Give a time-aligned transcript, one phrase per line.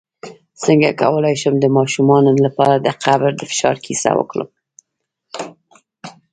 [0.63, 4.49] څنګه کولی شم د ماشومانو لپاره د قبر د فشار کیسه وکړم